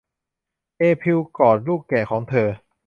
[0.77, 2.47] เอพิลกอดลูกแกะของเธอ